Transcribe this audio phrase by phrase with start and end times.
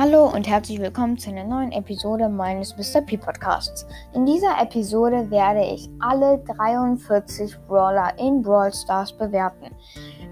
[0.00, 3.00] Hallo und herzlich willkommen zu einer neuen Episode meines Mr.
[3.00, 3.84] P Podcasts.
[4.14, 9.74] In dieser Episode werde ich alle 43 Brawler in Brawl Stars bewerten,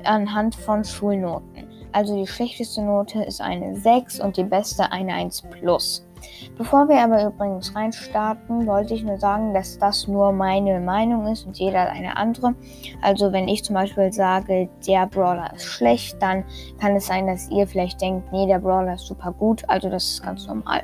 [0.05, 1.67] anhand von Schulnoten.
[1.91, 6.06] Also die schlechteste Note ist eine 6 und die beste eine 1 plus.
[6.57, 11.47] Bevor wir aber übrigens reinstarten, wollte ich nur sagen, dass das nur meine Meinung ist
[11.47, 12.55] und jeder hat eine andere.
[13.03, 16.45] Also wenn ich zum Beispiel sage, der Brawler ist schlecht, dann
[16.81, 19.63] kann es sein, dass ihr vielleicht denkt, nee, der Brawler ist super gut.
[19.69, 20.83] Also das ist ganz normal.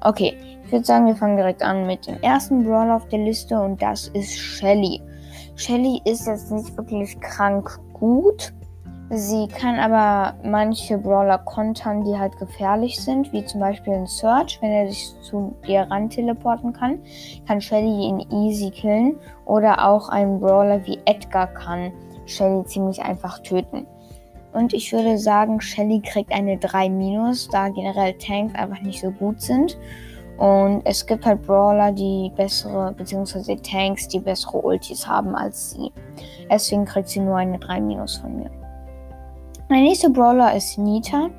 [0.00, 3.60] Okay, ich würde sagen, wir fangen direkt an mit dem ersten Brawler auf der Liste
[3.60, 5.00] und das ist Shelly.
[5.54, 8.52] Shelly ist jetzt nicht wirklich krank gut.
[9.14, 14.56] Sie kann aber manche Brawler kontern, die halt gefährlich sind, wie zum Beispiel ein Search,
[14.62, 16.98] wenn er sich zu dir ran teleporten kann,
[17.46, 19.18] kann Shelly ihn easy killen.
[19.44, 21.92] Oder auch ein Brawler wie Edgar kann
[22.24, 23.86] Shelly ziemlich einfach töten.
[24.54, 29.42] Und ich würde sagen, Shelly kriegt eine 3-, da generell Tanks einfach nicht so gut
[29.42, 29.76] sind.
[30.38, 35.92] Und es gibt halt Brawler, die bessere, beziehungsweise Tanks, die bessere Ultis haben als sie.
[36.50, 38.61] Deswegen kriegt sie nur eine 3- von mir.
[39.72, 41.30] Mein nächster Brawler ist Nita.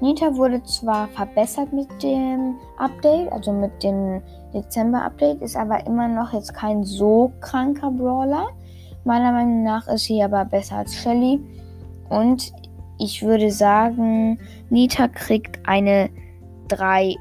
[0.00, 4.22] Nita wurde zwar verbessert mit dem Update, also mit dem
[4.54, 8.48] Dezember-Update, ist aber immer noch jetzt kein so kranker Brawler.
[9.04, 11.38] Meiner Meinung nach ist sie aber besser als Shelly.
[12.08, 12.54] Und
[12.98, 14.38] ich würde sagen,
[14.70, 16.08] Nita kriegt eine
[16.68, 17.14] 3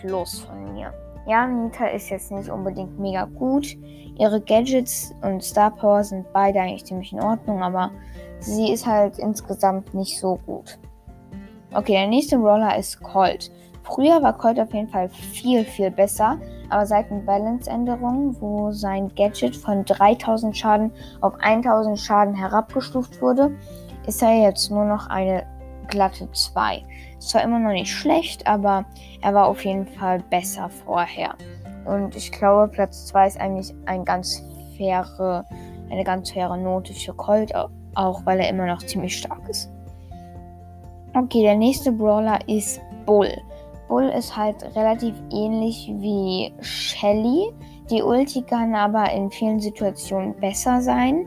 [0.00, 0.94] plus von mir.
[1.26, 3.76] Ja, Nita ist jetzt nicht unbedingt mega gut.
[4.18, 7.90] Ihre Gadgets und Star Power sind beide eigentlich ziemlich in Ordnung, aber
[8.40, 10.78] sie ist halt insgesamt nicht so gut.
[11.72, 13.50] Okay, der nächste Roller ist Colt.
[13.82, 19.12] Früher war Colt auf jeden Fall viel, viel besser, aber seit den Balance-Änderungen, wo sein
[19.14, 23.56] Gadget von 3000 Schaden auf 1000 Schaden herabgestuft wurde,
[24.06, 25.44] ist er jetzt nur noch eine
[25.88, 26.84] glatte 2.
[27.18, 28.84] Ist zwar immer noch nicht schlecht, aber
[29.22, 31.34] er war auf jeden Fall besser vorher.
[31.84, 34.42] Und ich glaube, Platz 2 ist eigentlich ein ganz
[34.76, 35.44] faire,
[35.90, 37.54] eine ganz faire Note für Colt,
[37.94, 39.70] auch weil er immer noch ziemlich stark ist.
[41.16, 43.32] Okay, der nächste Brawler ist Bull.
[43.88, 47.52] Bull ist halt relativ ähnlich wie Shelly.
[47.90, 51.26] Die Ulti kann aber in vielen Situationen besser sein.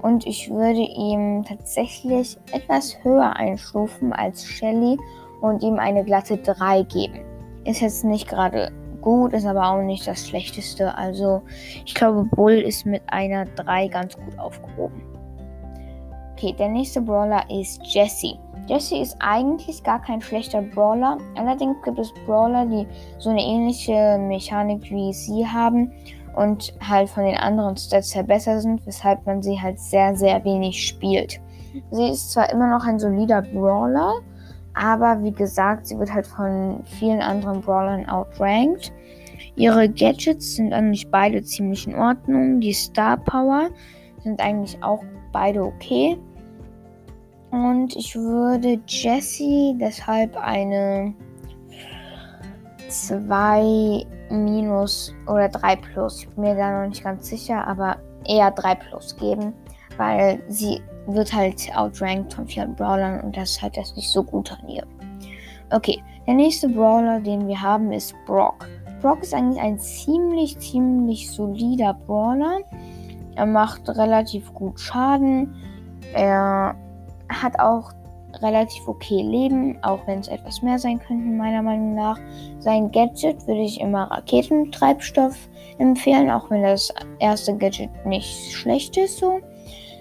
[0.00, 4.96] Und ich würde ihm tatsächlich etwas höher einstufen als Shelly
[5.42, 7.20] und ihm eine glatte 3 geben.
[7.64, 10.96] Ist jetzt nicht gerade gut, ist aber auch nicht das Schlechteste.
[10.96, 11.42] Also
[11.84, 15.02] ich glaube, Bull ist mit einer 3 ganz gut aufgehoben.
[16.38, 18.38] Okay, der nächste Brawler ist Jesse.
[18.68, 21.18] Jesse ist eigentlich gar kein schlechter Brawler.
[21.34, 22.86] Allerdings gibt es Brawler, die
[23.18, 25.90] so eine ähnliche Mechanik wie sie haben
[26.36, 30.44] und halt von den anderen Stats her besser sind, weshalb man sie halt sehr, sehr
[30.44, 31.40] wenig spielt.
[31.90, 34.20] Sie ist zwar immer noch ein solider Brawler,
[34.74, 38.92] aber wie gesagt, sie wird halt von vielen anderen Brawlern outranked.
[39.56, 42.60] Ihre Gadgets sind eigentlich beide ziemlich in Ordnung.
[42.60, 43.70] Die Star Power
[44.22, 46.16] sind eigentlich auch beide okay.
[47.50, 51.14] Und ich würde Jessie deshalb eine
[52.88, 56.20] 2 minus oder 3 plus.
[56.20, 59.54] Ich bin mir da noch nicht ganz sicher, aber eher 3 plus geben,
[59.96, 64.22] weil sie wird halt outranked von vielen Brawlern und das ist halt das nicht so
[64.22, 64.86] gut an ihr.
[65.70, 68.68] Okay, der nächste Brawler, den wir haben, ist Brock.
[69.00, 72.60] Brock ist eigentlich ein ziemlich, ziemlich solider Brawler.
[73.36, 75.54] Er macht relativ gut Schaden.
[76.12, 76.74] Er
[77.28, 77.92] hat auch
[78.42, 82.18] relativ okay Leben, auch wenn es etwas mehr sein könnten, meiner Meinung nach.
[82.58, 85.36] Sein Gadget würde ich immer Raketentreibstoff
[85.78, 89.40] empfehlen, auch wenn das erste Gadget nicht schlecht ist so.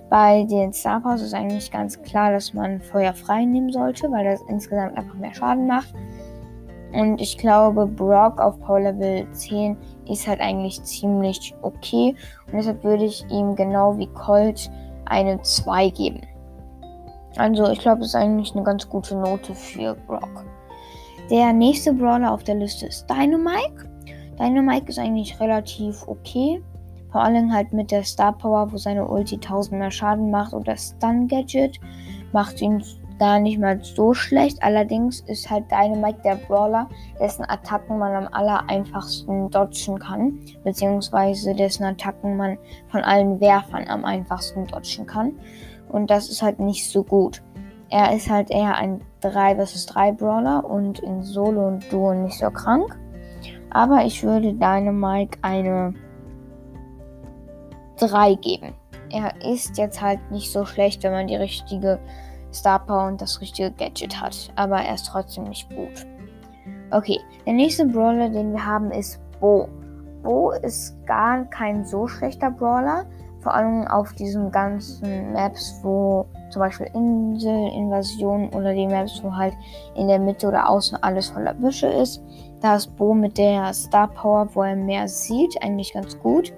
[0.10, 4.24] Bei den Star Powers ist eigentlich ganz klar, dass man Feuer frei nehmen sollte, weil
[4.24, 5.94] das insgesamt einfach mehr Schaden macht.
[6.94, 9.76] Und ich glaube, Brock auf Power Level 10
[10.08, 12.16] ist halt eigentlich ziemlich okay.
[12.48, 14.72] Und deshalb würde ich ihm genau wie Colt
[15.06, 16.22] eine 2 geben.
[17.38, 20.46] Also ich glaube, es ist eigentlich eine ganz gute Note für Brock.
[21.30, 23.90] Der nächste Brawler auf der Liste ist Dynamike.
[24.40, 26.64] Dynamike ist eigentlich relativ okay.
[27.12, 30.68] Vor allem halt mit der Star Power, wo seine Ulti 1000 mehr Schaden macht und
[30.68, 31.80] das Stun Gadget
[32.32, 32.84] macht ihn
[33.20, 34.62] gar nicht mal so schlecht.
[34.62, 36.88] Allerdings ist halt Dynamite der Brawler,
[37.20, 42.58] dessen Attacken man am aller einfachsten dodgen kann, beziehungsweise dessen Attacken man
[42.90, 45.34] von allen Werfern am einfachsten dodgen kann.
[45.90, 47.42] Und das ist halt nicht so gut.
[47.90, 52.38] Er ist halt eher ein 3 vs 3 Brawler und in Solo und Duo nicht
[52.38, 52.98] so krank.
[53.70, 55.94] Aber ich würde Dynamite eine
[57.98, 58.74] 3 geben.
[59.10, 62.00] Er ist jetzt halt nicht so schlecht, wenn man die richtige
[62.54, 64.52] Star Power und das richtige Gadget hat.
[64.56, 66.06] Aber er ist trotzdem nicht gut.
[66.92, 69.70] Okay, der nächste Brawler, den wir haben, ist Bo.
[70.24, 73.06] Bo ist gar kein so schlechter Brawler.
[73.48, 79.54] Vor allem auf diesen ganzen Maps, wo zum Beispiel Inselinvasion oder die Maps, wo halt
[79.96, 82.22] in der Mitte oder außen alles voller Büsche ist.
[82.60, 86.52] Da ist Bo mit der Star Power, wo er mehr sieht, eigentlich ganz gut.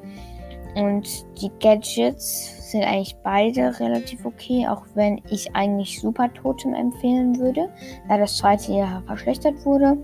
[0.76, 1.08] Und
[1.40, 7.70] die Gadgets sind eigentlich beide relativ okay, auch wenn ich eigentlich Super Totem empfehlen würde,
[8.08, 9.96] da das zweite ja verschlechtert wurde.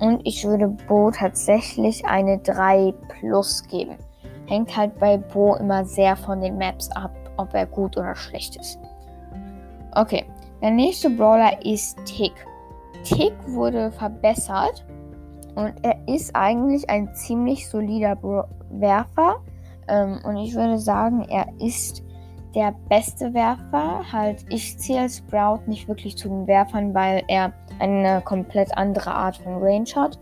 [0.00, 3.96] Und ich würde Bo tatsächlich eine 3 Plus geben.
[4.50, 8.56] Hängt halt bei Bo immer sehr von den Maps ab, ob er gut oder schlecht
[8.56, 8.80] ist.
[9.94, 10.24] Okay,
[10.60, 12.34] der nächste Brawler ist Tick.
[13.04, 14.84] Tick wurde verbessert
[15.54, 19.36] und er ist eigentlich ein ziemlich solider Bro Werfer.
[19.88, 22.02] Ähm, und ich würde sagen, er ist
[22.54, 24.02] der beste Werfer.
[24.12, 29.36] Halt, ich zähle Sprout nicht wirklich zu den Werfern, weil er eine komplett andere Art
[29.36, 30.18] von Range hat.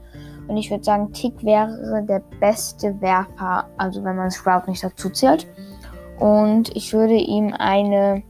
[0.48, 5.10] Und ich würde sagen, Tick wäre der beste Werfer, also wenn man Sprout nicht dazu
[5.10, 5.46] zählt.
[6.18, 8.22] Und ich würde ihm eine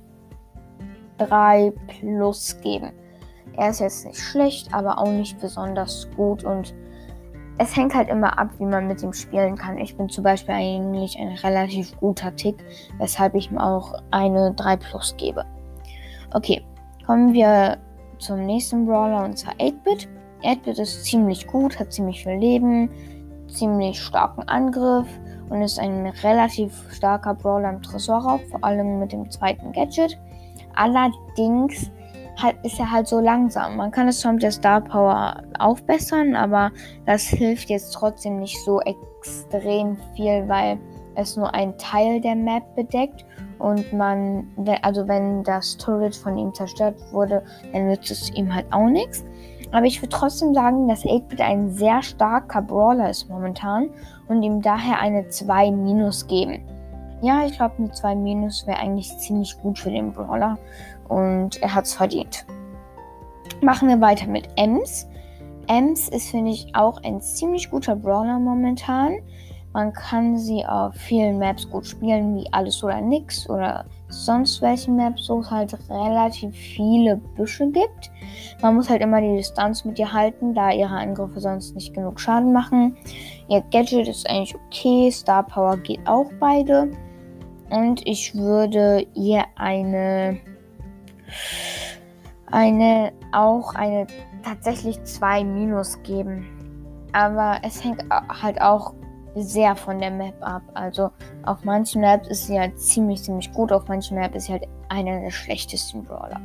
[1.18, 2.92] 3 plus geben.
[3.56, 6.74] Er ist jetzt nicht schlecht, aber auch nicht besonders gut und
[7.58, 9.78] es hängt halt immer ab, wie man mit ihm spielen kann.
[9.78, 12.56] Ich bin zum Beispiel eigentlich ein relativ guter Tick,
[12.98, 15.44] weshalb ich ihm auch eine 3 Plus gebe.
[16.32, 16.62] Okay,
[17.04, 17.78] kommen wir
[18.18, 20.08] zum nächsten Brawler und zwar 8-Bit.
[20.42, 22.90] 8-Bit ist ziemlich gut, hat ziemlich viel Leben,
[23.48, 25.06] ziemlich starken Angriff
[25.50, 30.18] und ist ein relativ starker Brawler im Tresorraub, vor allem mit dem zweiten Gadget.
[30.74, 31.90] Allerdings
[32.36, 33.76] halt, ist er halt so langsam.
[33.76, 36.70] Man kann es zwar mit der Star Power aufbessern, aber
[37.06, 40.78] das hilft jetzt trotzdem nicht so extrem viel, weil
[41.14, 43.24] es nur einen Teil der Map bedeckt
[43.58, 44.46] und man,
[44.82, 47.42] also wenn das Turret von ihm zerstört wurde,
[47.72, 49.24] dann nützt es ihm halt auch nichts.
[49.70, 53.90] Aber ich würde trotzdem sagen, dass 8-Bit ein sehr starker Brawler ist momentan
[54.28, 56.62] und ihm daher eine 2 Minus geben.
[57.20, 60.56] Ja, ich glaube, eine 2 Minus wäre eigentlich ziemlich gut für den Brawler
[61.08, 62.46] und er hat es verdient.
[63.60, 65.08] Machen wir weiter mit Ems.
[65.66, 69.16] Ems ist, finde ich, auch ein ziemlich guter Brawler momentan.
[69.78, 74.96] Man kann sie auf vielen Maps gut spielen, wie Alles oder Nix oder sonst welchen
[74.96, 78.10] Maps, wo es halt relativ viele Büsche gibt.
[78.60, 82.18] Man muss halt immer die Distanz mit ihr halten, da ihre Angriffe sonst nicht genug
[82.18, 82.96] Schaden machen.
[83.48, 86.90] Ihr Gadget ist eigentlich okay, Star Power geht auch beide.
[87.70, 90.40] Und ich würde ihr eine
[92.50, 94.08] eine auch eine
[94.42, 96.48] tatsächlich 2 Minus geben.
[97.12, 98.92] Aber es hängt halt auch
[99.42, 100.62] sehr von der Map ab.
[100.74, 101.10] Also
[101.44, 104.68] auf manchen Maps ist sie halt ziemlich, ziemlich gut, auf manchen Maps ist sie halt
[104.88, 106.40] einer der schlechtesten Brawler.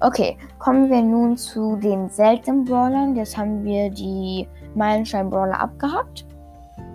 [0.00, 3.16] Okay, kommen wir nun zu den seltenen Brawlern.
[3.16, 6.26] Jetzt haben wir die Meilenstein-Brawler abgehakt.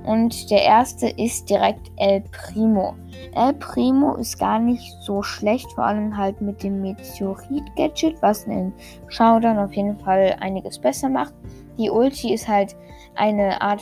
[0.03, 2.95] Und der erste ist direkt El Primo.
[3.35, 8.73] El Primo ist gar nicht so schlecht, vor allem halt mit dem Meteorit-Gadget, was in
[9.07, 11.33] Showdown auf jeden Fall einiges besser macht.
[11.77, 12.75] Die Ulti ist halt
[13.15, 13.81] eine Art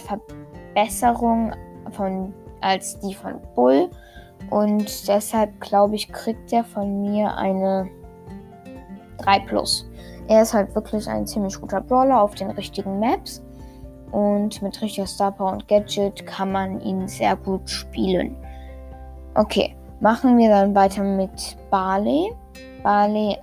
[0.78, 1.54] Verbesserung
[1.92, 3.90] von, als die von Bull.
[4.52, 7.90] Und deshalb glaube ich, kriegt er von mir eine
[9.18, 9.90] 3 Plus.
[10.28, 13.44] Er ist halt wirklich ein ziemlich guter Brawler auf den richtigen Maps.
[14.12, 18.38] Und mit richtiger Star Power und Gadget kann man ihn sehr gut spielen.
[19.36, 22.32] Okay, machen wir dann weiter mit Barley.
[22.84, 23.38] Barley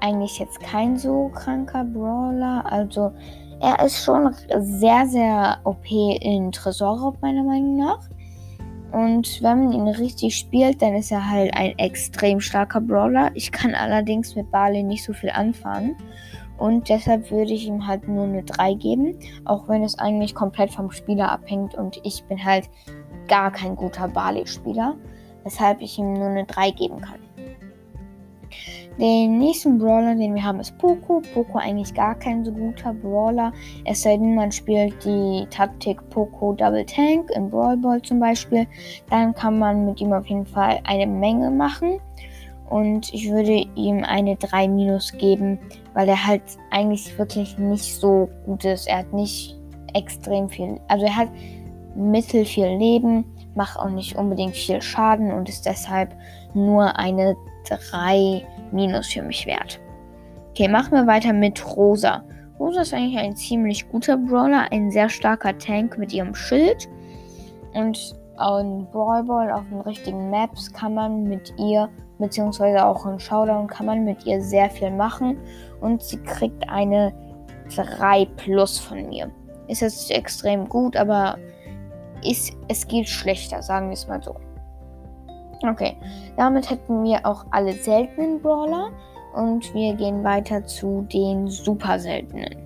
[0.00, 2.64] eigentlich jetzt kein so kranker Brawler.
[2.70, 3.12] Also
[3.60, 8.00] er ist schon sehr, sehr OP in Tresorraub meiner Meinung nach.
[8.92, 13.30] Und wenn man ihn richtig spielt, dann ist er halt ein extrem starker Brawler.
[13.34, 15.94] Ich kann allerdings mit Barley nicht so viel anfangen.
[16.58, 20.70] Und deshalb würde ich ihm halt nur eine 3 geben, auch wenn es eigentlich komplett
[20.70, 22.68] vom Spieler abhängt und ich bin halt
[23.28, 24.96] gar kein guter Barley-Spieler,
[25.44, 27.20] weshalb ich ihm nur eine 3 geben kann.
[29.00, 31.22] Den nächsten Brawler, den wir haben, ist Poco.
[31.32, 33.50] Poco eigentlich gar kein so guter Brawler.
[33.86, 38.66] Es sei denn, man spielt die Taktik Poco Double Tank in Brawl Ball zum Beispiel.
[39.08, 41.98] Dann kann man mit ihm auf jeden Fall eine Menge machen
[42.68, 45.58] und ich würde ihm eine 3 minus geben,
[45.94, 48.86] weil er halt eigentlich wirklich nicht so gut ist.
[48.86, 49.58] Er hat nicht
[49.94, 51.28] extrem viel, also er hat
[51.96, 56.14] mittel viel Leben, macht auch nicht unbedingt viel Schaden und ist deshalb
[56.52, 59.80] nur eine 3 minus für mich wert.
[60.50, 62.24] Okay, machen wir weiter mit Rosa.
[62.58, 66.88] Rosa ist eigentlich ein ziemlich guter Brawler, ein sehr starker Tank mit ihrem Schild.
[67.72, 68.14] Und
[68.60, 71.88] in Brawl Ball auf den richtigen Maps kann man mit ihr
[72.20, 75.38] beziehungsweise auch in Showdown kann man mit ihr sehr viel machen
[75.80, 77.12] und sie kriegt eine
[77.74, 79.30] 3 plus von mir.
[79.68, 81.38] Ist jetzt extrem gut, aber
[82.22, 84.36] ist, es geht schlechter, sagen wir es mal so.
[85.68, 85.96] Okay,
[86.36, 88.90] damit hätten wir auch alle seltenen Brawler
[89.34, 92.56] und wir gehen weiter zu den super seltenen.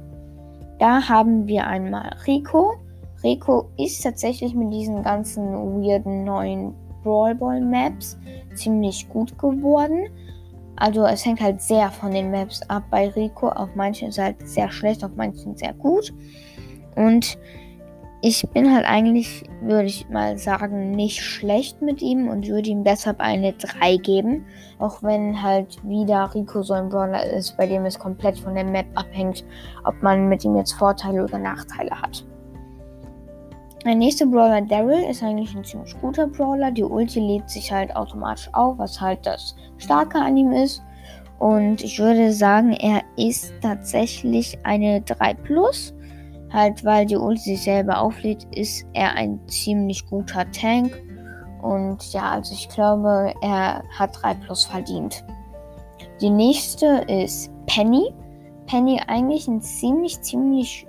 [0.78, 2.74] Da haben wir einmal Rico.
[3.22, 8.18] Rico ist tatsächlich mit diesen ganzen weirden neuen Brawl Ball Maps
[8.54, 10.08] ziemlich gut geworden.
[10.76, 13.48] Also es hängt halt sehr von den Maps ab bei Rico.
[13.48, 16.12] Auf manchen ist halt sehr schlecht, auf manchen sehr gut.
[16.96, 17.38] Und
[18.26, 22.82] ich bin halt eigentlich, würde ich mal sagen, nicht schlecht mit ihm und würde ihm
[22.82, 24.46] deshalb eine 3 geben.
[24.78, 28.64] Auch wenn halt wieder Rico so ein Brawler ist, bei dem es komplett von der
[28.64, 29.44] Map abhängt,
[29.84, 32.24] ob man mit ihm jetzt Vorteile oder Nachteile hat.
[33.84, 36.70] Der nächste Brawler, Daryl, ist eigentlich ein ziemlich guter Brawler.
[36.70, 40.82] Die Ulti lädt sich halt automatisch auf, was halt das Starke an ihm ist.
[41.38, 45.92] Und ich würde sagen, er ist tatsächlich eine 3 Plus.
[46.54, 51.02] Halt, weil die Ulti sich selber auflädt, ist er ein ziemlich guter Tank.
[51.60, 55.24] Und ja, also ich glaube, er hat 3 Plus verdient.
[56.20, 58.14] Die nächste ist Penny.
[58.66, 60.86] Penny eigentlich ein ziemlich, ziemlich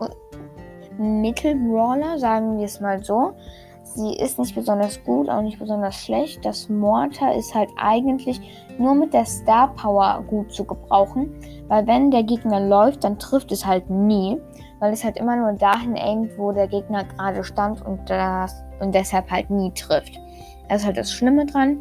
[0.00, 3.34] äh, Mittelbrawler, sagen wir es mal so.
[3.82, 6.42] Sie ist nicht besonders gut, auch nicht besonders schlecht.
[6.46, 8.40] Das Mortar ist halt eigentlich
[8.78, 13.52] nur mit der Star Power gut zu gebrauchen, weil wenn der Gegner läuft, dann trifft
[13.52, 14.40] es halt nie
[14.84, 18.94] weil es halt immer nur dahin aimt, wo der Gegner gerade stand und, das, und
[18.94, 20.20] deshalb halt nie trifft.
[20.68, 21.78] Das ist halt das Schlimme dran.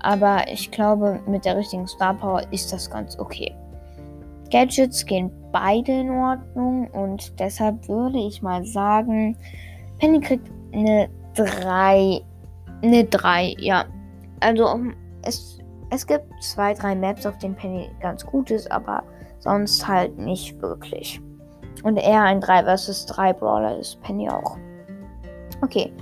[0.00, 3.56] Aber ich glaube, mit der richtigen Star Power ist das ganz okay.
[4.50, 9.34] Gadgets gehen beide in Ordnung und deshalb würde ich mal sagen,
[9.98, 12.20] Penny kriegt eine 3.
[12.82, 13.86] Eine 3, ja.
[14.40, 14.78] Also
[15.22, 19.04] es, es gibt zwei, drei Maps, auf denen Penny ganz gut ist, aber
[19.38, 21.18] sonst halt nicht wirklich.
[21.86, 24.02] Und er ein 3 vs 3 Brawler ist.
[24.02, 24.56] Penny auch.
[25.62, 25.92] Okay,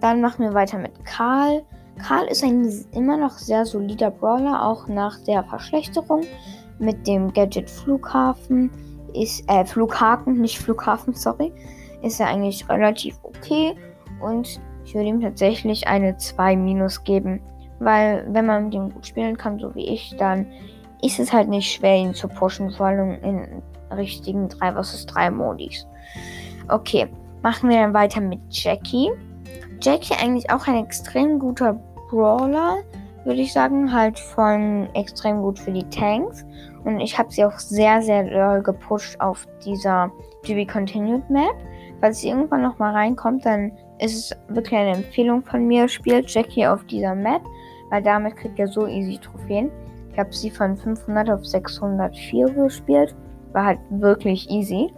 [0.00, 1.64] dann machen wir weiter mit Karl.
[1.98, 6.20] Karl ist ein immer noch sehr solider Brawler, auch nach der Verschlechterung
[6.78, 8.70] mit dem Gadget Flughafen.
[9.14, 11.52] Ist, äh, Flughaken, nicht Flughafen, sorry.
[12.02, 13.74] Ist er eigentlich relativ okay.
[14.24, 17.42] Und ich würde ihm tatsächlich eine 2 minus geben.
[17.80, 20.46] Weil, wenn man mit ihm gut spielen kann, so wie ich, dann
[21.02, 23.62] ist es halt nicht schwer, ihn zu pushen, vor allem in
[23.96, 25.86] richtigen 3 vs 3 Modis.
[26.68, 27.08] Okay,
[27.42, 29.10] machen wir dann weiter mit Jackie.
[29.80, 31.80] Jackie eigentlich auch ein extrem guter
[32.10, 32.78] Brawler,
[33.24, 36.44] würde ich sagen, halt von extrem gut für die Tanks.
[36.84, 40.10] Und ich habe sie auch sehr, sehr doll gepusht auf dieser
[40.44, 41.54] To Continued Map.
[42.00, 45.88] Falls sie irgendwann nochmal reinkommt, dann ist es wirklich eine Empfehlung von mir.
[45.88, 47.42] Spielt Jackie auf dieser Map,
[47.90, 49.70] weil damit kriegt ihr so easy Trophäen.
[50.12, 53.14] Ich habe sie von 500 auf 604 gespielt
[53.52, 54.92] war halt wirklich easy.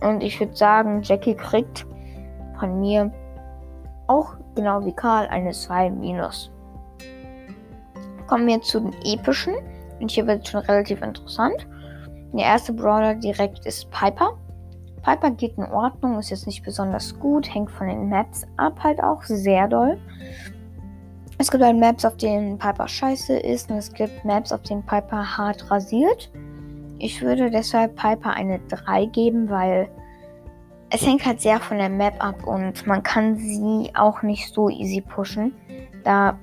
[0.00, 1.86] Und ich würde sagen, Jackie kriegt
[2.58, 3.12] von mir
[4.08, 6.50] auch genau wie Karl eine 2 minus.
[8.26, 9.54] Kommen wir zu den epischen.
[10.00, 11.66] Und hier wird es schon relativ interessant.
[12.32, 14.32] Der erste Brawler direkt ist Piper.
[15.02, 19.02] Piper geht in Ordnung, ist jetzt nicht besonders gut, hängt von den Maps ab halt
[19.02, 19.98] auch sehr doll.
[21.38, 24.84] Es gibt halt Maps, auf denen Piper scheiße ist und es gibt Maps, auf denen
[24.84, 26.30] Piper hart rasiert.
[27.04, 29.88] Ich würde deshalb Piper eine 3 geben, weil
[30.88, 34.68] es hängt halt sehr von der Map ab und man kann sie auch nicht so
[34.68, 35.52] easy pushen,
[36.04, 36.38] da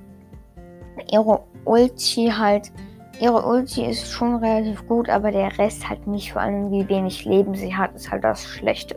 [1.10, 2.70] ihre Ulti halt,
[3.20, 7.24] ihre Ulti ist schon relativ gut, aber der Rest halt nicht, vor allem wie wenig
[7.24, 8.96] Leben sie hat, ist halt das Schlechte.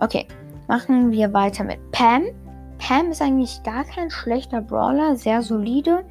[0.00, 0.26] Okay,
[0.66, 2.22] machen wir weiter mit Pam.
[2.78, 6.06] Pam ist eigentlich gar kein schlechter Brawler, sehr solide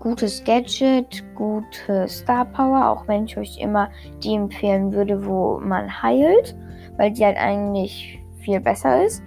[0.00, 3.90] gutes Gadget, gute Star Power, auch wenn ich euch immer
[4.22, 6.56] die empfehlen würde, wo man heilt,
[6.96, 9.22] weil die halt eigentlich viel besser ist.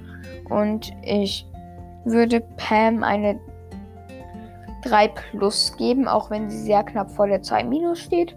[0.50, 1.46] Und ich
[2.06, 3.40] würde Pam eine
[4.84, 8.36] 3 Plus geben, auch wenn sie sehr knapp vor der 2 Minus steht.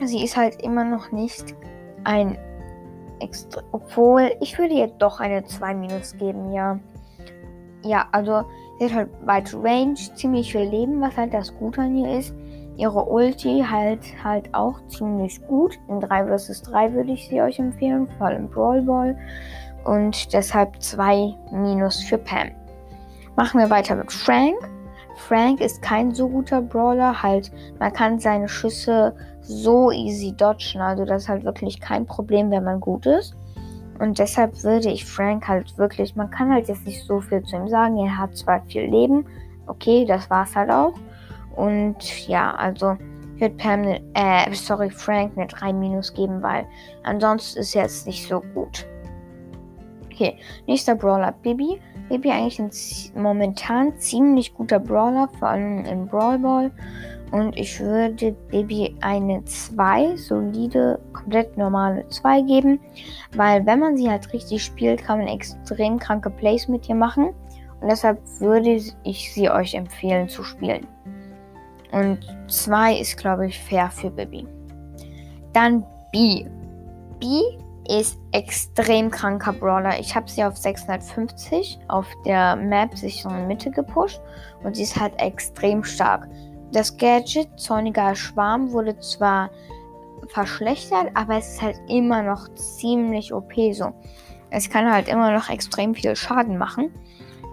[0.00, 1.54] Sie ist halt immer noch nicht
[2.04, 2.38] ein
[3.20, 3.62] extra.
[3.72, 6.78] Obwohl, ich würde ihr doch eine 2 Minus geben, ja.
[7.82, 8.44] Ja, also
[8.78, 12.34] Sie hat halt weite Range, ziemlich viel Leben, was halt das Gute an ihr ist.
[12.76, 15.78] Ihre Ulti halt halt auch ziemlich gut.
[15.88, 19.16] In 3 vs 3 würde ich sie euch empfehlen, vor allem Brawl Ball.
[19.84, 22.50] Und deshalb 2 Minus für Pam.
[23.36, 24.56] Machen wir weiter mit Frank.
[25.16, 31.04] Frank ist kein so guter Brawler, halt, man kann seine Schüsse so easy dodgen, also
[31.04, 33.36] das ist halt wirklich kein Problem, wenn man gut ist.
[33.98, 37.56] Und deshalb würde ich Frank halt wirklich, man kann halt jetzt nicht so viel zu
[37.56, 37.98] ihm sagen.
[37.98, 39.24] Er hat zwar viel Leben,
[39.66, 40.94] okay, das war's halt auch.
[41.56, 42.96] Und ja, also
[43.38, 46.66] würde Pam ne, äh, sorry, Frank eine 3 minus geben, weil
[47.02, 48.86] ansonsten ist er jetzt nicht so gut.
[50.12, 51.80] Okay, nächster Brawler, Bibi.
[52.08, 52.70] Bibi eigentlich ein
[53.20, 56.70] momentan ziemlich guter Brawler, vor allem im Brawl Ball.
[57.32, 62.80] Und ich würde Bibi eine 2, solide, komplett normale 2 geben.
[63.34, 67.34] Weil wenn man sie halt richtig spielt, kann man extrem kranke Plays mit ihr machen.
[67.80, 70.86] Und deshalb würde ich sie euch empfehlen zu spielen.
[71.92, 74.46] Und 2 ist, glaube ich, fair für Bibi.
[75.52, 76.46] Dann B.
[77.20, 77.40] B
[77.88, 79.98] ist extrem kranker Brawler.
[80.00, 84.20] Ich habe sie auf 650 auf der Map sich in Mitte gepusht
[84.62, 86.28] und sie ist halt extrem stark.
[86.74, 89.50] Das Gadget Zorniger Schwarm wurde zwar
[90.26, 93.92] verschlechtert, aber es ist halt immer noch ziemlich OP so.
[94.50, 96.92] Es kann halt immer noch extrem viel Schaden machen.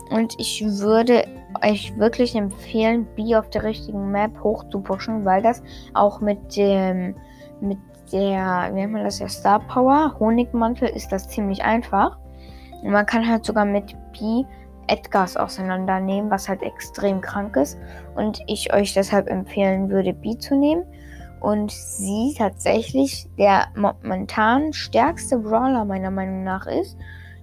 [0.09, 1.27] Und ich würde
[1.63, 5.61] euch wirklich empfehlen, B auf der richtigen Map hoch weil das
[5.93, 7.13] auch mit dem,
[7.61, 7.77] mit
[8.11, 12.17] der, wie nennt man das ja, Star Power, Honigmantel, ist das ziemlich einfach.
[12.81, 14.45] Und man kann halt sogar mit B
[14.91, 17.79] Edgars auseinandernehmen, was halt extrem krank ist.
[18.15, 20.83] Und ich euch deshalb empfehlen würde, B zu nehmen.
[21.39, 26.97] Und sie tatsächlich der momentan stärkste Brawler meiner Meinung nach ist.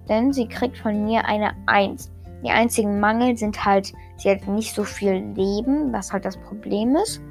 [0.07, 2.11] Denn sie kriegt von mir eine 1.
[2.43, 6.95] Die einzigen Mangel sind halt, sie hat nicht so viel Leben, was halt das Problem
[6.95, 7.21] ist.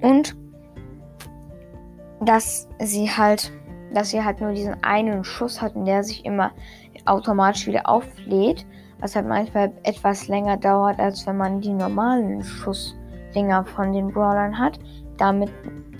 [0.00, 0.36] Und
[2.20, 3.52] dass sie halt,
[3.92, 6.52] dass sie halt nur diesen einen Schuss hat, der sich immer
[7.06, 8.66] automatisch wieder auflädt,
[9.00, 14.58] was halt manchmal etwas länger dauert, als wenn man die normalen Schussdinger von den Brawlern
[14.58, 14.78] hat.
[15.16, 15.50] Damit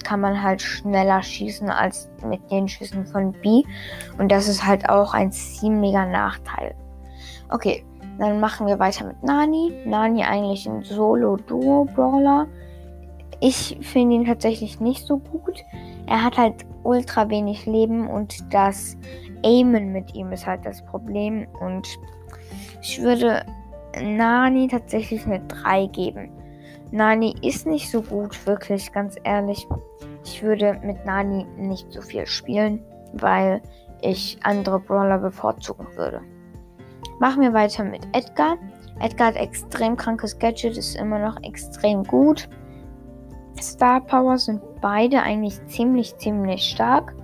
[0.05, 3.63] kann man halt schneller schießen als mit den Schüssen von B.
[4.19, 6.75] Und das ist halt auch ein ziemlicher Nachteil.
[7.51, 7.85] Okay,
[8.19, 9.73] dann machen wir weiter mit Nani.
[9.85, 12.47] Nani eigentlich ein Solo-Duo-Brawler.
[13.41, 15.65] Ich finde ihn tatsächlich nicht so gut.
[16.07, 18.97] Er hat halt ultra wenig Leben und das
[19.43, 21.47] Aimen mit ihm ist halt das Problem.
[21.61, 21.89] Und
[22.83, 23.45] ich würde
[24.01, 26.31] Nani tatsächlich eine 3 geben.
[26.91, 29.67] Nani ist nicht so gut, wirklich, ganz ehrlich.
[30.25, 33.63] Ich würde mit Nani nicht so viel spielen, weil
[34.03, 36.21] ich andere Brawler bevorzugen würde.
[37.21, 38.57] Machen wir weiter mit Edgar.
[39.01, 42.49] Edgar hat extrem krankes Gadget, ist immer noch extrem gut.
[43.61, 47.15] Star Power sind beide eigentlich ziemlich, ziemlich stark.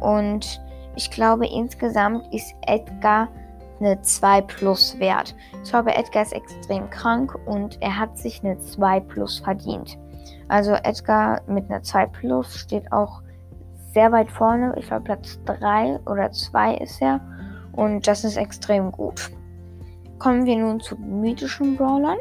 [0.00, 0.60] Und
[0.96, 3.28] ich glaube, insgesamt ist Edgar
[3.80, 5.34] eine 2 plus wert.
[5.64, 9.98] Ich glaube, Edgar ist extrem krank und er hat sich eine 2 plus verdient.
[10.48, 13.22] Also Edgar mit einer 2 plus steht auch
[13.92, 14.74] sehr weit vorne.
[14.76, 17.20] Ich glaube, Platz 3 oder 2 ist er.
[17.72, 19.30] Und das ist extrem gut.
[20.18, 22.18] Kommen wir nun zu mythischen Brawlern.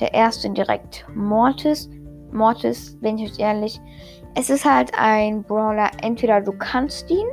[0.00, 1.90] Der erste direkt Mortis.
[2.32, 3.80] Mortis, bin ich euch ehrlich,
[4.34, 5.90] es ist halt ein Brawler.
[6.02, 7.26] Entweder du kannst ihn,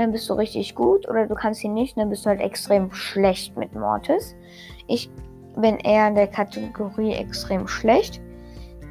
[0.00, 2.90] dann bist du richtig gut, oder du kannst ihn nicht, dann bist du halt extrem
[2.90, 4.34] schlecht mit Mortis.
[4.86, 5.10] Ich
[5.56, 8.18] bin eher in der Kategorie extrem schlecht.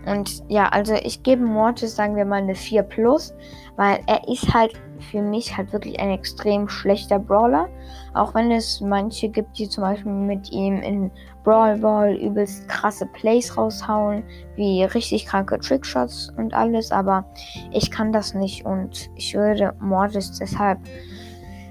[0.06, 3.34] Und ja, also ich gebe Mortis, sagen wir mal, eine 4 plus,
[3.76, 7.68] weil er ist halt für mich halt wirklich ein extrem schlechter Brawler.
[8.14, 11.12] Auch wenn es manche gibt, die zum Beispiel mit ihm in
[11.44, 14.24] Brawl Ball übelst krasse Plays raushauen,
[14.56, 17.26] wie richtig kranke Trickshots und alles, aber
[17.72, 20.80] ich kann das nicht und ich würde Mortis deshalb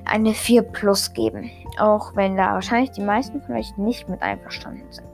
[0.04, 1.50] eine 4 plus geben.
[1.78, 5.06] Auch wenn da wahrscheinlich die meisten von euch nicht mit einverstanden sind.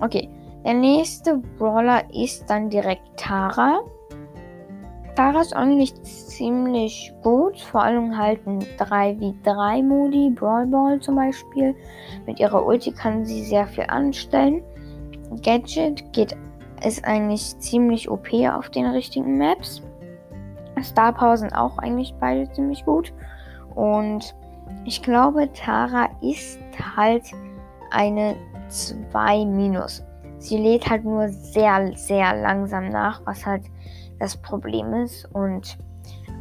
[0.00, 0.28] Okay,
[0.64, 3.80] der nächste Brawler ist dann direkt Tara.
[5.16, 11.74] Tara ist eigentlich ziemlich gut, vor allem halt ein 3v3 Modi, Brawl Ball zum Beispiel.
[12.26, 14.62] Mit ihrer Ulti kann sie sehr viel anstellen.
[15.42, 16.36] Gadget geht,
[16.84, 19.82] ist eigentlich ziemlich OP auf den richtigen Maps.
[20.82, 23.14] Star Power sind auch eigentlich beide ziemlich gut.
[23.74, 24.36] Und
[24.84, 26.58] ich glaube, Tara ist
[26.94, 27.24] halt
[27.90, 28.36] eine
[28.68, 30.04] 2 minus.
[30.38, 33.62] Sie lädt halt nur sehr, sehr langsam nach, was halt
[34.18, 35.24] das Problem ist.
[35.32, 35.78] Und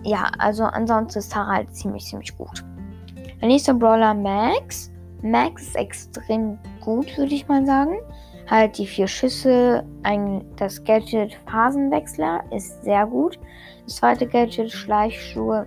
[0.04, 2.64] ja, also ansonsten ist Tara halt ziemlich, ziemlich gut.
[3.42, 4.92] Der nächste Brawler Max.
[5.22, 7.98] Max ist extrem gut, würde ich mal sagen.
[8.48, 13.40] Halt die vier Schüsse, ein, das Gadget Phasenwechsler ist sehr gut.
[13.86, 15.66] Das zweite Gadget Schleichschuhe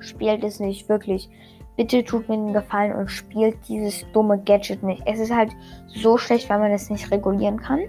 [0.00, 1.30] spielt es nicht wirklich
[1.78, 5.00] Bitte tut mir den Gefallen und spielt dieses dumme Gadget nicht.
[5.06, 5.52] Es ist halt
[5.86, 7.82] so schlecht, weil man es nicht regulieren kann.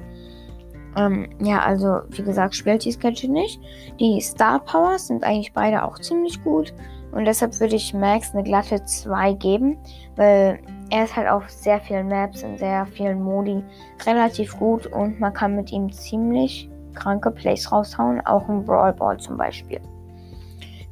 [0.96, 3.62] Ähm, ja, also wie gesagt, spielt dieses Gadget nicht.
[4.00, 6.74] Die Star Powers sind eigentlich beide auch ziemlich gut.
[7.12, 9.78] Und deshalb würde ich Max eine glatte 2 geben,
[10.16, 10.60] weil
[10.92, 13.64] er ist halt auf sehr vielen Maps in sehr vielen Modi
[14.06, 19.18] relativ gut und man kann mit ihm ziemlich kranke Plays raushauen, auch im Brawl Ball
[19.18, 19.80] zum Beispiel.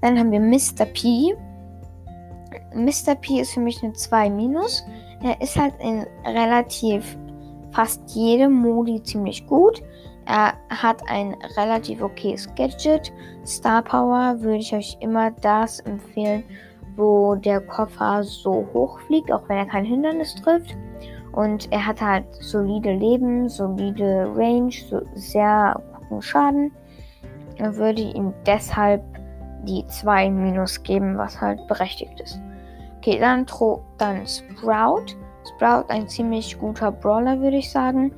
[0.01, 0.85] Dann haben wir Mr.
[0.85, 1.35] P.
[2.73, 3.15] Mr.
[3.15, 4.31] P ist für mich eine 2
[5.23, 7.17] Er ist halt in relativ
[7.71, 9.83] fast jedem Modi ziemlich gut.
[10.25, 13.13] Er hat ein relativ okayes Gadget.
[13.45, 16.43] Star Power würde ich euch immer das empfehlen,
[16.97, 20.75] wo der Koffer so hoch fliegt, auch wenn er kein Hindernis trifft.
[21.31, 26.71] Und er hat halt solide Leben, solide Range, so sehr guten Schaden.
[27.57, 29.03] Er würde ihm deshalb
[29.63, 32.41] die 2 Minus geben, was halt berechtigt ist.
[32.97, 33.45] Okay, dann,
[33.97, 35.15] dann Sprout.
[35.49, 38.11] Sprout ein ziemlich guter Brawler, würde ich sagen.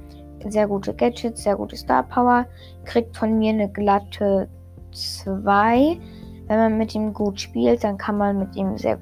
[0.48, 2.46] Sehr gute Gadgets, sehr gute Star Power.
[2.86, 4.48] Kriegt von mir eine glatte
[4.92, 6.00] 2.
[6.48, 8.98] Wenn man mit ihm gut spielt, dann kann man mit ihm sehr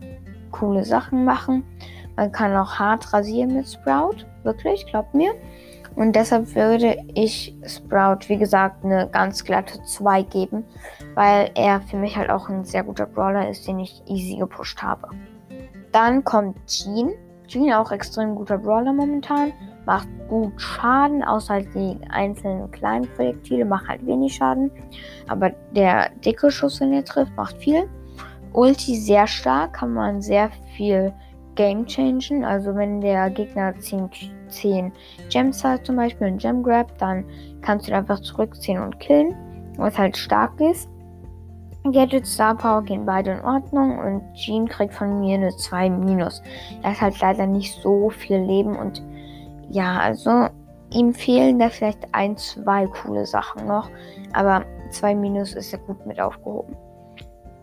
[0.51, 1.63] coole Sachen machen.
[2.15, 4.25] Man kann auch hart rasieren mit Sprout.
[4.43, 5.33] Wirklich, glaubt mir.
[5.95, 10.63] Und deshalb würde ich Sprout, wie gesagt, eine ganz glatte 2 geben,
[11.15, 14.81] weil er für mich halt auch ein sehr guter Brawler ist, den ich easy gepusht
[14.83, 15.09] habe.
[15.91, 17.13] Dann kommt Jean.
[17.47, 19.53] Jean auch extrem guter Brawler momentan.
[19.85, 24.71] Macht gut Schaden, außer halt die einzelnen kleinen Projektile machen halt wenig Schaden.
[25.27, 27.87] Aber der dicke Schuss, wenn er trifft, macht viel.
[28.53, 31.13] Ulti sehr stark, kann man sehr viel
[31.55, 32.43] game changen.
[32.43, 34.09] Also wenn der Gegner 10,
[34.49, 34.91] 10
[35.29, 37.25] Gems hat, zum Beispiel ein Gem Grab, dann
[37.61, 39.35] kannst du ihn einfach zurückziehen und killen,
[39.77, 40.89] was halt stark ist.
[41.91, 46.41] Gadget Star Power gehen beide in Ordnung und Jean kriegt von mir eine 2 minus.
[46.83, 49.01] Er hat halt leider nicht so viel Leben und
[49.69, 50.47] ja, also
[50.91, 53.89] ihm fehlen da vielleicht ein, zwei coole Sachen noch,
[54.33, 56.75] aber 2 minus ist ja gut mit aufgehoben.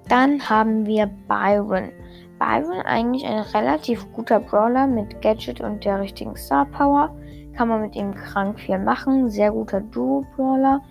[0.09, 1.91] Dann haben wir Byron.
[2.39, 7.15] Byron eigentlich ein relativ guter Brawler mit Gadget und der richtigen Star Power.
[7.57, 9.31] Kann man mit ihm krank viel machen.
[9.31, 10.83] Sehr guter Duo-Brawler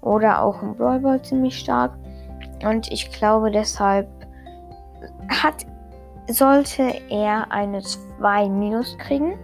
[0.00, 1.92] oder auch im Brawl ziemlich stark.
[2.64, 4.08] Und ich glaube deshalb
[5.28, 5.66] hat,
[6.28, 9.38] sollte er eine 2 minus kriegen.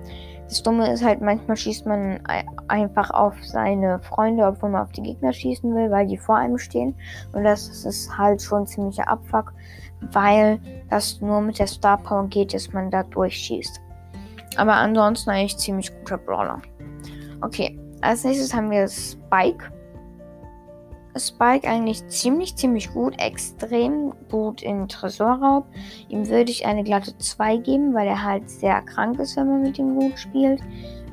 [0.48, 2.20] Das Dumme ist halt, manchmal schießt man
[2.68, 6.57] einfach auf seine Freunde, obwohl man auf die Gegner schießen will, weil die vor einem
[6.57, 6.94] stehen.
[7.33, 9.52] Und das ist halt schon ziemlicher Abfuck,
[10.12, 13.81] weil das nur mit der Star Power geht, dass man da durchschießt.
[14.57, 16.62] Aber ansonsten eigentlich ziemlich guter Brawler.
[17.42, 19.70] Okay, als nächstes haben wir Spike.
[21.16, 25.66] Spike eigentlich ziemlich, ziemlich gut, extrem gut in Tresorraub.
[26.09, 29.62] Ihm würde ich eine glatte 2 geben, weil er halt sehr krank ist, wenn man
[29.62, 30.61] mit ihm gut spielt.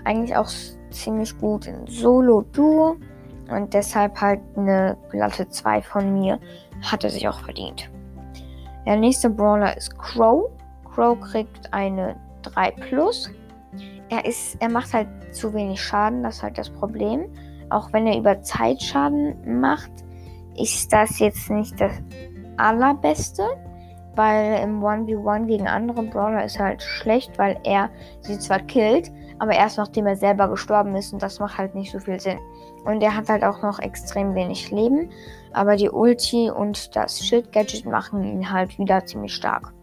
[0.04, 0.50] Eigentlich auch
[0.92, 2.98] ziemlich gut in Solo-Duo
[3.50, 6.40] und deshalb halt eine glatte 2 von mir.
[6.82, 7.90] Hat er sich auch verdient.
[8.86, 10.50] Der nächste Brawler ist Crow.
[10.94, 13.30] Crow kriegt eine 3 plus.
[14.10, 17.26] Er, ist, er macht halt zu wenig Schaden, das ist halt das Problem
[17.70, 19.92] auch wenn er über Zeit Schaden macht,
[20.58, 21.92] ist das jetzt nicht das
[22.58, 23.44] allerbeste,
[24.16, 27.90] weil im 1v1 gegen andere Brawler ist halt schlecht, weil er
[28.22, 31.92] sie zwar killt, aber erst nachdem er selber gestorben ist und das macht halt nicht
[31.92, 32.40] so viel Sinn.
[32.86, 35.10] Und er hat halt auch noch extrem wenig Leben,
[35.54, 39.74] aber die Ulti und das Schild Gadget machen ihn halt wieder ziemlich stark.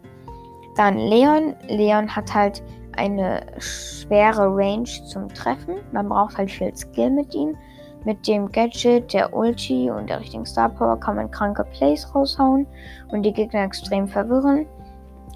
[0.77, 1.55] Dann Leon.
[1.68, 2.62] Leon hat halt
[2.97, 5.77] eine schwere Range zum Treffen.
[5.92, 7.57] Man braucht halt viel Skill mit ihm.
[8.04, 12.66] Mit dem Gadget, der Ulti und der richtigen Star Power kann man kranke Plays raushauen
[13.10, 14.66] und die Gegner extrem verwirren.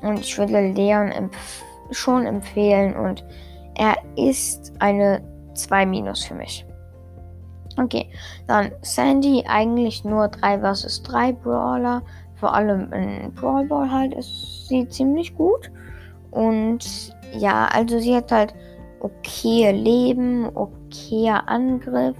[0.02, 3.24] Und ich würde Leon empf schon empfehlen und
[3.76, 5.22] er ist eine
[5.54, 6.66] 2 Minus für mich.
[7.78, 8.10] Okay,
[8.48, 12.02] dann Sandy, eigentlich nur 3 vs 3 Brawler.
[12.34, 15.70] Vor allem in Brawl Ball halt ist sie ziemlich gut.
[16.30, 18.54] Und ja, also sie hat halt
[19.00, 22.16] okay Leben, okayer Angriff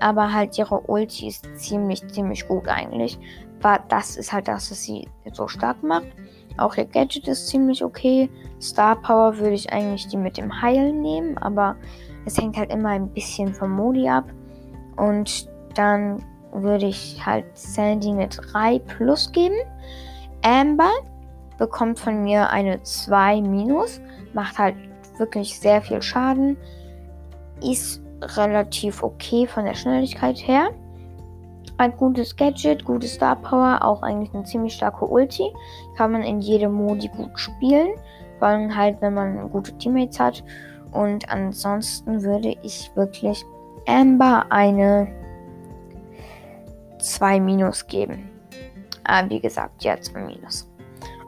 [0.00, 3.18] aber halt ihre Ulti ist ziemlich, ziemlich gut eigentlich.
[3.62, 6.06] Aber das ist halt das, was sie so stark macht.
[6.56, 8.30] Auch ihr Gadget ist ziemlich okay.
[8.60, 11.76] Star Power würde ich eigentlich die mit dem Heilen nehmen, aber
[12.26, 14.24] es hängt halt immer ein bisschen vom Modi ab.
[14.96, 19.56] Und dann würde ich halt Sandy eine 3 plus geben.
[20.42, 20.90] Amber
[21.58, 24.00] bekommt von mir eine 2 minus,
[24.34, 24.76] macht halt
[25.18, 26.56] wirklich sehr viel Schaden,
[27.62, 28.03] ist
[28.36, 30.70] relativ okay von der Schnelligkeit her.
[31.76, 35.52] Ein gutes Gadget, gute Star Power, auch eigentlich eine ziemlich starke Ulti.
[35.96, 37.94] Kann man in jedem Modi gut spielen.
[38.38, 40.44] Vor allem halt, wenn man gute Teammates hat.
[40.92, 43.44] Und ansonsten würde ich wirklich
[43.86, 45.08] Amber eine
[47.00, 48.30] 2 Minus geben.
[49.02, 50.70] Ah, wie gesagt, ja, 2 Minus.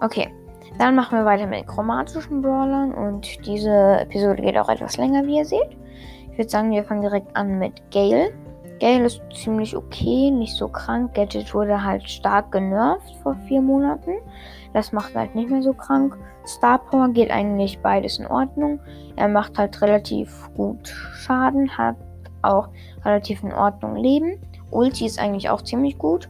[0.00, 0.32] Okay,
[0.78, 2.94] dann machen wir weiter mit chromatischen Brawlern.
[2.94, 5.76] Und diese Episode geht auch etwas länger, wie ihr seht.
[6.36, 8.30] Ich würde sagen, wir fangen direkt an mit Gale.
[8.78, 11.14] Gale ist ziemlich okay, nicht so krank.
[11.14, 14.16] Gadget wurde halt stark genervt vor vier Monaten.
[14.74, 16.14] Das macht halt nicht mehr so krank.
[16.46, 18.80] Star Power geht eigentlich beides in Ordnung.
[19.16, 21.96] Er macht halt relativ gut Schaden, hat
[22.42, 22.68] auch
[23.02, 24.38] relativ in Ordnung Leben.
[24.70, 26.28] Ulti ist eigentlich auch ziemlich gut.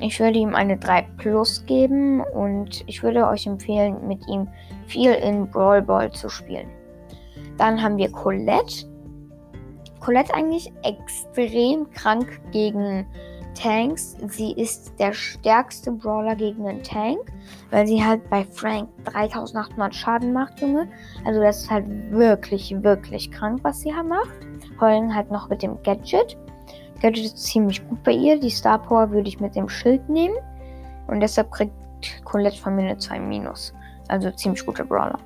[0.00, 4.48] Ich würde ihm eine 3 Plus geben und ich würde euch empfehlen, mit ihm
[4.88, 6.66] viel in Brawl Ball zu spielen.
[7.56, 8.87] Dann haben wir Colette.
[10.00, 13.06] Colette eigentlich extrem krank gegen
[13.54, 14.16] Tanks.
[14.28, 17.18] Sie ist der stärkste Brawler gegen einen Tank,
[17.70, 20.88] weil sie halt bei Frank 3800 Schaden macht, Junge.
[21.24, 24.30] Also das ist halt wirklich, wirklich krank, was sie halt macht.
[24.78, 26.36] Allem halt noch mit dem Gadget.
[27.02, 28.38] Gadget ist ziemlich gut bei ihr.
[28.38, 30.36] Die Star Power würde ich mit dem Schild nehmen.
[31.08, 31.72] Und deshalb kriegt
[32.24, 33.74] Colette von mir eine 2 Minus.
[34.08, 35.18] Also ziemlich guter Brawler.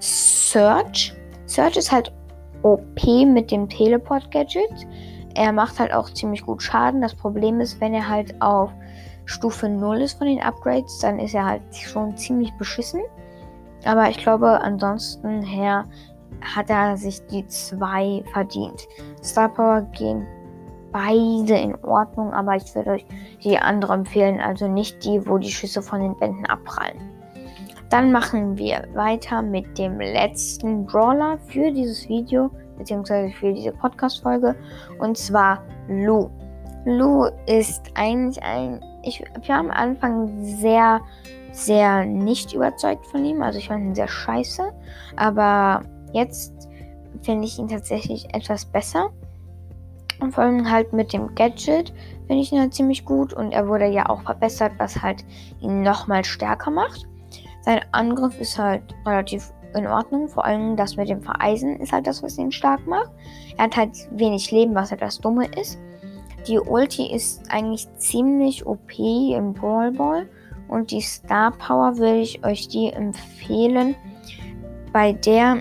[0.00, 1.14] Search.
[1.46, 2.12] Search ist halt
[2.62, 4.86] OP mit dem Teleport-Gadget.
[5.34, 7.00] Er macht halt auch ziemlich gut Schaden.
[7.00, 8.70] Das Problem ist, wenn er halt auf
[9.24, 13.02] Stufe 0 ist von den Upgrades, dann ist er halt schon ziemlich beschissen.
[13.84, 15.84] Aber ich glaube, ansonsten her
[16.40, 18.86] hat er sich die 2 verdient.
[19.22, 20.26] Star Power gehen
[20.92, 23.06] beide in Ordnung, aber ich würde euch
[23.44, 27.17] die andere empfehlen, also nicht die, wo die Schüsse von den Wänden abprallen.
[27.90, 34.54] Dann machen wir weiter mit dem letzten Brawler für dieses Video, beziehungsweise für diese Podcast-Folge,
[34.98, 36.30] und zwar Lou.
[36.84, 38.84] Lou ist eigentlich ein.
[39.02, 41.00] Ich war am Anfang sehr,
[41.52, 43.42] sehr nicht überzeugt von ihm.
[43.42, 44.70] Also ich fand ihn sehr scheiße.
[45.16, 46.68] Aber jetzt
[47.22, 49.10] finde ich ihn tatsächlich etwas besser.
[50.20, 51.92] Und vor allem halt mit dem Gadget
[52.26, 53.32] finde ich ihn halt ziemlich gut.
[53.32, 55.24] Und er wurde ja auch verbessert, was halt
[55.60, 57.07] ihn nochmal stärker macht.
[57.68, 60.26] Sein Angriff ist halt relativ in Ordnung.
[60.26, 63.10] Vor allem das mit dem Vereisen ist halt das, was ihn stark macht.
[63.58, 65.78] Er hat halt wenig Leben, was halt das Dumme ist.
[66.46, 70.26] Die Ulti ist eigentlich ziemlich OP im Brawl Ball.
[70.68, 73.94] Und die Star Power würde ich euch die empfehlen,
[74.94, 75.60] bei der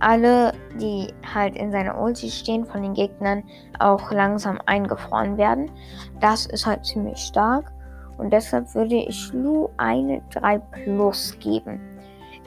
[0.00, 3.44] alle, die halt in seiner Ulti stehen, von den Gegnern
[3.78, 5.70] auch langsam eingefroren werden.
[6.18, 7.73] Das ist halt ziemlich stark.
[8.18, 11.80] Und deshalb würde ich Lu eine 3 Plus geben.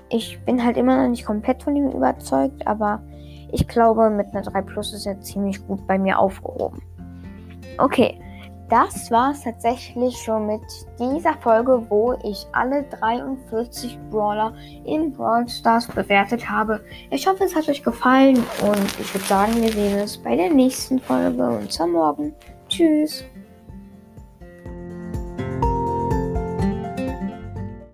[0.09, 3.01] Ich bin halt immer noch nicht komplett von ihm überzeugt, aber
[3.51, 6.81] ich glaube, mit einer 3 Plus ist er ziemlich gut bei mir aufgehoben.
[7.77, 8.19] Okay,
[8.69, 10.61] das war es tatsächlich schon mit
[10.99, 14.53] dieser Folge, wo ich alle 43 Brawler
[14.83, 16.81] in Brawl Stars bewertet habe.
[17.09, 20.49] Ich hoffe, es hat euch gefallen und ich würde sagen, wir sehen uns bei der
[20.49, 22.33] nächsten Folge und zum Morgen.
[22.67, 23.23] Tschüss.